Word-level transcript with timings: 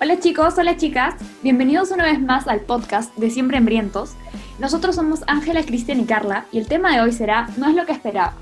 Hola 0.00 0.20
chicos, 0.20 0.54
hola 0.56 0.76
chicas, 0.76 1.16
bienvenidos 1.42 1.90
una 1.90 2.04
vez 2.04 2.20
más 2.20 2.46
al 2.46 2.60
podcast 2.60 3.12
de 3.16 3.30
Siempre 3.30 3.56
Embrientos. 3.56 4.12
Nosotros 4.60 4.94
somos 4.94 5.24
Ángela, 5.26 5.64
Cristian 5.64 5.98
y 5.98 6.04
Carla 6.04 6.46
y 6.52 6.58
el 6.58 6.68
tema 6.68 6.94
de 6.94 7.00
hoy 7.00 7.10
será 7.10 7.48
No 7.56 7.68
es 7.68 7.74
lo 7.74 7.84
que 7.84 7.90
esperaba. 7.90 8.34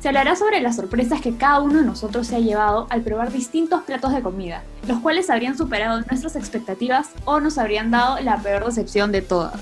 Se 0.00 0.08
hablará 0.08 0.36
sobre 0.36 0.60
las 0.60 0.76
sorpresas 0.76 1.22
que 1.22 1.34
cada 1.34 1.60
uno 1.60 1.78
de 1.78 1.86
nosotros 1.86 2.26
se 2.26 2.36
ha 2.36 2.40
llevado 2.40 2.88
al 2.90 3.00
probar 3.00 3.32
distintos 3.32 3.84
platos 3.84 4.12
de 4.12 4.20
comida, 4.20 4.62
los 4.86 4.98
cuales 4.98 5.30
habrían 5.30 5.56
superado 5.56 5.98
nuestras 6.10 6.36
expectativas 6.36 7.08
o 7.24 7.40
nos 7.40 7.56
habrían 7.56 7.90
dado 7.90 8.20
la 8.20 8.36
peor 8.36 8.66
decepción 8.66 9.10
de 9.10 9.22
todas. 9.22 9.58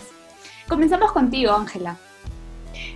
Comenzamos 0.67 1.13
contigo, 1.13 1.53
Ángela. 1.53 1.97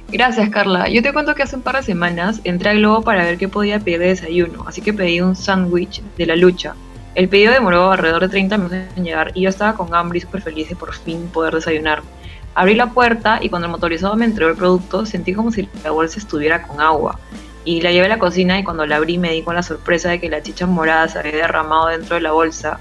Gracias, 0.08 0.50
Carla. 0.50 0.88
Yo 0.88 1.02
te 1.02 1.12
cuento 1.12 1.36
que 1.36 1.44
hace 1.44 1.54
un 1.54 1.62
par 1.62 1.76
de 1.76 1.84
semanas 1.84 2.40
entré 2.42 2.70
a 2.70 2.74
Globo 2.74 3.02
para 3.02 3.22
ver 3.22 3.38
qué 3.38 3.46
podía 3.46 3.78
pedir 3.78 4.00
de 4.00 4.06
desayuno, 4.08 4.64
así 4.66 4.82
que 4.82 4.92
pedí 4.92 5.20
un 5.20 5.36
sándwich 5.36 6.02
de 6.18 6.26
la 6.26 6.34
lucha. 6.34 6.74
El 7.14 7.28
pedido 7.28 7.52
demoró 7.52 7.90
alrededor 7.90 8.22
de 8.22 8.28
30 8.28 8.56
minutos 8.56 8.78
en 8.96 9.04
llegar 9.04 9.32
y 9.34 9.42
yo 9.42 9.48
estaba 9.48 9.74
con 9.74 9.94
hambre 9.94 10.18
y 10.18 10.20
súper 10.20 10.42
feliz 10.42 10.68
de 10.68 10.76
por 10.76 10.94
fin 10.94 11.28
poder 11.28 11.54
desayunar. 11.54 12.02
Abrí 12.54 12.74
la 12.74 12.90
puerta 12.90 13.38
y 13.40 13.48
cuando 13.48 13.66
el 13.66 13.72
motorizado 13.72 14.16
me 14.16 14.24
entregó 14.24 14.50
el 14.50 14.56
producto 14.56 15.06
sentí 15.06 15.34
como 15.34 15.52
si 15.52 15.68
la 15.84 15.90
bolsa 15.90 16.18
estuviera 16.18 16.62
con 16.62 16.80
agua. 16.80 17.18
Y 17.64 17.80
la 17.82 17.92
llevé 17.92 18.06
a 18.06 18.10
la 18.10 18.18
cocina 18.18 18.58
y 18.58 18.64
cuando 18.64 18.86
la 18.86 18.96
abrí 18.96 19.18
me 19.18 19.32
di 19.32 19.42
con 19.42 19.54
la 19.54 19.62
sorpresa 19.62 20.08
de 20.08 20.20
que 20.20 20.30
la 20.30 20.42
chicha 20.42 20.66
morada 20.66 21.08
se 21.08 21.18
había 21.18 21.32
derramado 21.32 21.88
dentro 21.88 22.14
de 22.14 22.22
la 22.22 22.32
bolsa. 22.32 22.80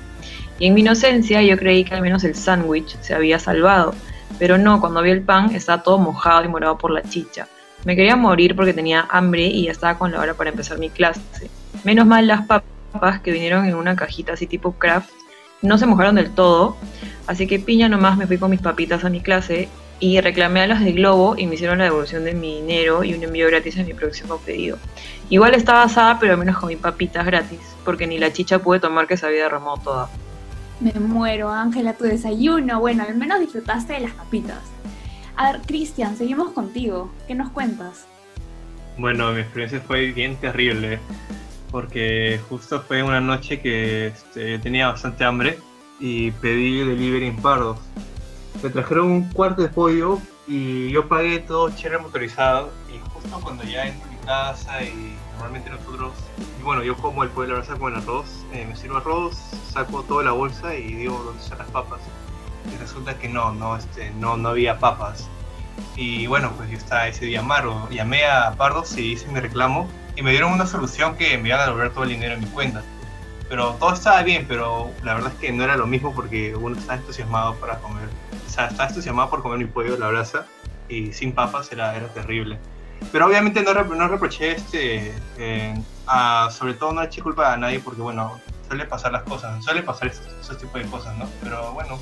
Y 0.58 0.68
en 0.68 0.74
mi 0.74 0.82
inocencia 0.82 1.42
yo 1.42 1.58
creí 1.58 1.84
que 1.84 1.96
al 1.96 2.02
menos 2.02 2.24
el 2.24 2.36
sándwich 2.36 2.98
se 3.02 3.14
había 3.14 3.40
salvado 3.40 3.94
pero 4.38 4.58
no, 4.58 4.80
cuando 4.80 5.02
vi 5.02 5.12
el 5.12 5.22
pan 5.22 5.56
estaba 5.56 5.82
todo 5.82 5.98
mojado 5.98 6.44
y 6.44 6.48
morado 6.48 6.78
por 6.78 6.92
la 6.92 7.02
chicha. 7.02 7.48
Me 7.86 7.96
quería 7.96 8.16
morir 8.16 8.56
porque 8.56 8.74
tenía 8.74 9.08
hambre 9.10 9.48
y 9.48 9.66
ya 9.66 9.72
estaba 9.72 9.98
con 9.98 10.12
la 10.12 10.20
hora 10.20 10.34
para 10.34 10.50
empezar 10.50 10.78
mi 10.78 10.90
clase. 10.90 11.22
Menos 11.84 12.06
mal 12.06 12.28
las 12.28 12.46
papas 12.46 12.70
que 13.24 13.32
vinieron 13.32 13.66
en 13.66 13.76
una 13.76 13.96
cajita 13.96 14.34
así 14.34 14.48
tipo 14.48 14.74
craft 14.74 15.12
no 15.62 15.78
se 15.78 15.86
mojaron 15.86 16.16
del 16.16 16.32
todo, 16.32 16.78
así 17.28 17.46
que 17.48 17.60
piña 17.60 17.90
nomás 17.90 18.18
me 18.18 18.28
fui 18.28 18.38
con 18.38 18.50
mis 18.50 18.62
papitas 18.62 19.04
a 19.04 19.10
mi 19.10 19.22
clase 19.22 19.68
y 20.00 20.22
reclamé 20.22 20.62
a 20.62 20.68
las 20.68 20.80
de 20.80 20.94
Globo 20.94 21.36
y 21.38 21.46
me 21.46 21.56
hicieron 21.56 21.80
la 21.80 21.86
devolución 21.86 22.24
de 22.24 22.34
mi 22.34 22.62
dinero 22.62 23.04
y 23.04 23.14
un 23.14 23.24
envío 23.24 23.48
gratis 23.48 23.76
en 23.78 23.86
mi 23.86 23.94
próximo 23.94 24.38
pedido. 24.38 24.78
Igual 25.30 25.56
estaba 25.56 25.84
asada, 25.84 26.18
pero 26.20 26.34
al 26.34 26.40
menos 26.40 26.58
con 26.58 26.70
mis 26.70 26.78
papitas 26.78 27.26
gratis, 27.26 27.60
porque 27.84 28.08
ni 28.08 28.18
la 28.18 28.32
chicha 28.32 28.60
pude 28.60 28.80
tomar 28.80 29.08
que 29.08 29.18
se 29.18 29.26
había 29.26 29.44
derramado 29.44 29.78
toda. 29.78 30.10
Me 30.80 30.94
muero, 30.94 31.50
Ángela, 31.50 31.94
tu 31.94 32.06
desayuno. 32.06 32.80
Bueno, 32.80 33.04
al 33.06 33.16
menos 33.16 33.42
disfrutaste 33.42 33.94
de 33.94 34.00
las 34.00 34.14
papitas. 34.14 34.60
A 35.36 35.52
ver, 35.52 35.62
Cristian, 35.68 36.16
seguimos 36.16 36.52
contigo. 36.52 37.12
¿Qué 37.28 37.36
nos 37.36 37.50
cuentas? 37.50 38.06
Bueno, 38.98 39.32
mi 39.34 39.42
experiencia 39.42 39.82
fue 39.82 40.14
bien 40.14 40.38
terrible, 40.38 41.00
porque 41.72 42.40
justo 42.50 42.82
fue 42.82 43.04
una 43.04 43.22
noche 43.22 43.60
que 43.60 44.08
este, 44.08 44.60
tenía 44.60 44.88
bastante 44.88 45.24
hambre 45.24 45.60
y 46.00 46.32
pedí 46.32 46.80
delivery 46.80 47.28
en 47.28 47.42
Pardos. 47.42 47.78
Me 48.64 48.70
trajeron 48.70 49.08
un 49.08 49.30
cuarto 49.32 49.62
de 49.62 49.70
pollo 49.70 50.20
y 50.48 50.90
yo 50.92 51.08
pagué 51.08 51.40
todo 51.40 51.70
chévere 51.70 52.02
motorizado 52.02 52.72
y 52.94 52.98
justo 53.10 53.40
cuando 53.42 53.64
ya 53.64 53.88
entro 53.88 54.10
en 54.10 54.20
mi 54.20 54.26
casa 54.26 54.84
y 54.84 55.16
normalmente 55.34 55.70
nosotros, 55.70 56.14
y 56.60 56.64
bueno, 56.64 56.84
yo 56.84 56.98
como 56.98 57.24
el 57.24 57.30
pollo, 57.30 57.54
la 57.54 57.60
verdad, 57.60 57.78
con 57.78 57.94
el 57.94 58.02
arroz, 58.02 58.46
eh, 58.52 58.66
me 58.68 58.76
sirvo 58.76 58.98
arroz, 58.98 59.36
saco 59.72 60.04
toda 60.04 60.24
la 60.24 60.32
bolsa 60.32 60.76
y 60.76 60.94
digo 60.96 61.22
dónde 61.24 61.42
están 61.42 61.60
las 61.60 61.70
papas. 61.70 62.02
Y 62.74 62.78
resulta 62.78 63.18
que 63.18 63.30
no, 63.30 63.54
no, 63.54 63.78
este, 63.78 64.12
no, 64.12 64.36
no 64.36 64.50
había 64.50 64.80
papas. 64.80 65.30
Y 65.96 66.28
bueno, 66.28 66.52
pues 66.58 66.70
yo 66.70 66.78
estaba 66.78 67.08
ese 67.08 67.26
día 67.26 67.40
amargo. 67.40 67.88
Llamé 67.90 68.26
a 68.26 68.52
Pardos 68.58 68.98
y 68.98 69.14
hice 69.14 69.28
mi 69.30 69.40
reclamo 69.40 69.88
y 70.16 70.22
me 70.22 70.32
dieron 70.32 70.52
una 70.52 70.66
solución 70.66 71.16
que 71.16 71.38
me 71.38 71.50
iban 71.50 71.62
a 71.62 71.66
devolver 71.66 71.92
todo 71.92 72.04
el 72.04 72.10
dinero 72.10 72.36
en 72.36 72.42
mi 72.42 72.48
cuenta. 72.48 72.84
Pero 73.48 73.74
todo 73.80 73.94
estaba 73.94 74.22
bien, 74.22 74.46
pero 74.48 74.92
la 75.04 75.16
verdad 75.16 75.32
es 75.34 75.40
que 75.40 75.52
no 75.52 75.64
era 75.64 75.76
lo 75.76 75.88
mismo 75.88 76.14
porque 76.14 76.56
uno 76.56 76.78
estaba 76.78 77.00
entusiasmado 77.00 77.56
para 77.56 77.80
comer. 77.80 78.08
O 78.46 78.50
sea, 78.50 78.68
estaba 78.68 78.90
entusiasmado 78.90 79.30
por 79.30 79.42
comer 79.42 79.58
mi 79.58 79.66
pollo, 79.66 79.98
la 79.98 80.08
brasa, 80.10 80.46
y 80.88 81.14
sin 81.14 81.32
papas 81.32 81.72
era, 81.72 81.96
era 81.96 82.08
terrible. 82.10 82.60
Pero 83.12 83.26
obviamente 83.26 83.64
no, 83.64 83.74
no 83.74 84.08
reproché 84.08 84.52
este, 84.52 85.14
eh, 85.38 85.74
a, 86.06 86.50
sobre 86.52 86.74
todo 86.74 86.94
no 86.94 87.02
eché 87.02 87.22
culpa 87.22 87.54
a 87.54 87.58
nadie 87.58 87.80
porque 87.80 88.02
bueno, 88.02 88.40
suele 88.68 88.86
pasar 88.86 89.14
las 89.14 89.24
cosas, 89.24 89.64
suele 89.64 89.82
pasar 89.82 90.10
esos, 90.10 90.28
esos 90.40 90.58
tipos 90.58 90.82
de 90.82 90.88
cosas, 90.88 91.18
¿no? 91.18 91.26
Pero 91.42 91.72
bueno, 91.74 91.98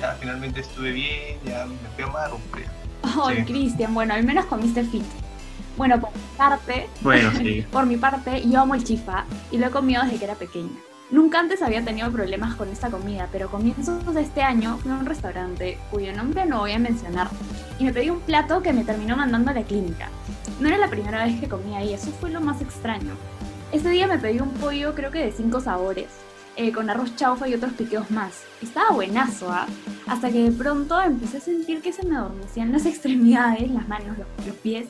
ya 0.00 0.16
finalmente 0.18 0.60
estuve 0.60 0.92
bien, 0.92 1.38
ya 1.44 1.66
me 1.66 1.88
fui 1.94 2.04
a 2.04 2.08
mar 2.08 2.30
un 2.32 2.42
Oh, 3.16 3.30
Cristian, 3.46 3.94
bueno, 3.94 4.12
al 4.14 4.24
menos 4.24 4.44
comiste 4.46 4.84
fit. 4.84 5.04
Bueno, 5.76 6.00
por 6.00 6.10
mi 6.10 6.20
parte, 6.36 6.88
bueno, 7.00 7.30
sí. 7.38 7.64
por 7.72 7.86
mi 7.86 7.96
parte, 7.96 8.42
yo 8.48 8.60
amo 8.60 8.74
el 8.74 8.84
chifa 8.84 9.24
y 9.50 9.58
lo 9.58 9.66
he 9.66 9.70
comido 9.70 10.02
desde 10.02 10.18
que 10.18 10.24
era 10.24 10.34
pequeña. 10.34 10.70
Nunca 11.10 11.40
antes 11.40 11.60
había 11.60 11.84
tenido 11.84 12.10
problemas 12.12 12.54
con 12.54 12.68
esta 12.68 12.88
comida, 12.88 13.28
pero 13.32 13.50
comienzos 13.50 14.14
de 14.14 14.20
este 14.20 14.42
año 14.42 14.78
fui 14.78 14.92
a 14.92 14.94
un 14.94 15.06
restaurante 15.06 15.76
cuyo 15.90 16.12
nombre 16.12 16.46
no 16.46 16.60
voy 16.60 16.70
a 16.70 16.78
mencionar 16.78 17.28
y 17.80 17.84
me 17.84 17.92
pedí 17.92 18.10
un 18.10 18.20
plato 18.20 18.62
que 18.62 18.72
me 18.72 18.84
terminó 18.84 19.16
mandando 19.16 19.50
a 19.50 19.54
la 19.54 19.64
clínica. 19.64 20.08
No 20.60 20.68
era 20.68 20.78
la 20.78 20.88
primera 20.88 21.24
vez 21.24 21.40
que 21.40 21.48
comía 21.48 21.78
ahí, 21.78 21.94
eso 21.94 22.12
fue 22.12 22.30
lo 22.30 22.40
más 22.40 22.60
extraño. 22.60 23.14
Ese 23.72 23.88
día 23.88 24.06
me 24.06 24.18
pedí 24.18 24.38
un 24.38 24.50
pollo 24.50 24.94
creo 24.94 25.10
que 25.10 25.24
de 25.24 25.32
cinco 25.32 25.60
sabores, 25.60 26.06
eh, 26.56 26.70
con 26.70 26.88
arroz 26.88 27.16
chaufa 27.16 27.48
y 27.48 27.54
otros 27.54 27.72
piqueos 27.72 28.08
más. 28.12 28.42
Estaba 28.62 28.90
buenazo, 28.90 29.50
¿ah? 29.50 29.66
Hasta 30.06 30.30
que 30.30 30.44
de 30.44 30.52
pronto 30.52 31.00
empecé 31.00 31.38
a 31.38 31.40
sentir 31.40 31.80
que 31.82 31.92
se 31.92 32.06
me 32.06 32.16
adormecían 32.16 32.70
las 32.70 32.86
extremidades, 32.86 33.68
las 33.70 33.88
manos, 33.88 34.16
los, 34.16 34.46
los 34.46 34.56
pies. 34.56 34.86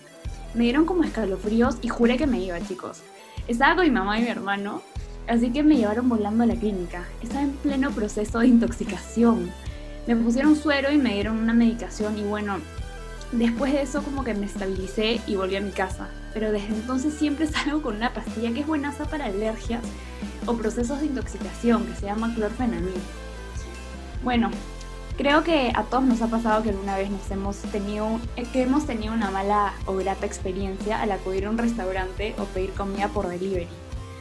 Me 0.55 0.65
dieron 0.65 0.85
como 0.85 1.05
escalofríos 1.05 1.77
y 1.83 1.89
juré 1.89 2.17
que 2.17 2.27
me 2.27 2.41
iba, 2.41 2.61
chicos. 2.61 3.03
Estaba 3.49 3.77
con 3.77 3.85
mi 3.85 3.91
mamá 3.91 4.19
y 4.19 4.23
mi 4.23 4.29
hermano 4.29 4.83
Así 5.31 5.51
que 5.51 5.63
me 5.63 5.77
llevaron 5.77 6.09
volando 6.09 6.43
a 6.43 6.47
la 6.47 6.57
clínica. 6.57 7.05
Estaba 7.23 7.43
en 7.43 7.53
pleno 7.53 7.93
proceso 7.93 8.41
de 8.41 8.49
intoxicación. 8.49 9.53
Me 10.09 10.17
pusieron 10.17 10.57
suero 10.57 10.91
y 10.91 10.99
me 10.99 11.15
dieron 11.15 11.39
una 11.39 11.53
medicación 11.53 12.19
y 12.19 12.23
bueno, 12.23 12.59
después 13.31 13.73
de 13.73 13.83
eso 13.83 14.03
como 14.03 14.25
que 14.25 14.35
me 14.35 14.47
estabilicé 14.47 15.21
y 15.29 15.37
volví 15.37 15.55
a 15.55 15.61
mi 15.61 15.71
casa. 15.71 16.09
Pero 16.35 16.51
desde 16.51 16.75
entonces 16.75 17.15
siempre 17.15 17.47
salgo 17.53 17.81
con 17.81 17.95
una 17.95 18.13
pastilla 18.13 18.53
que 18.53 18.61
es 18.61 18.67
buenaza 18.67 19.05
para 19.05 19.27
alergias 19.27 19.85
o 20.47 20.57
procesos 20.57 20.99
de 20.99 21.07
intoxicación 21.07 21.87
que 21.87 21.95
se 21.95 22.07
llama 22.07 22.35
clorfenamil. 22.35 23.01
Bueno, 24.25 24.51
creo 25.21 25.45
que 25.45 25.71
a 25.75 25.83
todos 25.83 26.03
nos 26.05 26.23
ha 26.23 26.29
pasado 26.29 26.63
que 26.63 26.71
alguna 26.71 26.97
vez 26.97 27.11
nos 27.11 27.31
hemos 27.31 27.59
tenido, 27.59 28.19
que 28.55 28.63
hemos 28.63 28.87
tenido 28.87 29.13
una 29.13 29.31
mala 29.31 29.75
o 29.85 29.95
grata 29.97 30.25
experiencia 30.25 31.03
al 31.03 31.13
acudir 31.13 31.45
a 31.45 31.51
un 31.51 31.59
restaurante 31.59 32.35
o 32.39 32.45
pedir 32.45 32.71
comida 32.71 33.09
por 33.09 33.29
delivery. 33.29 33.69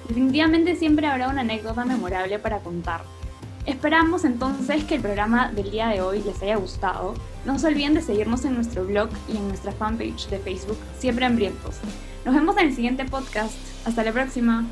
Definitivamente 0.09 0.75
siempre 0.75 1.07
habrá 1.07 1.29
una 1.29 1.39
anécdota 1.39 1.85
memorable 1.85 2.37
para 2.37 2.59
contar. 2.59 3.03
Esperamos 3.65 4.25
entonces 4.25 4.83
que 4.83 4.95
el 4.95 5.01
programa 5.01 5.49
del 5.53 5.71
día 5.71 5.87
de 5.87 6.01
hoy 6.01 6.21
les 6.21 6.41
haya 6.41 6.57
gustado. 6.57 7.13
No 7.45 7.57
se 7.59 7.67
olviden 7.67 7.93
de 7.93 8.01
seguirnos 8.01 8.43
en 8.43 8.55
nuestro 8.55 8.83
blog 8.83 9.07
y 9.29 9.37
en 9.37 9.47
nuestra 9.47 9.71
fanpage 9.71 10.27
de 10.27 10.39
Facebook, 10.39 10.77
Siempre 10.97 11.25
Hambrientos. 11.25 11.77
Nos 12.25 12.35
vemos 12.35 12.57
en 12.57 12.67
el 12.67 12.75
siguiente 12.75 13.05
podcast. 13.05 13.53
Hasta 13.85 14.03
la 14.03 14.11
próxima. 14.11 14.65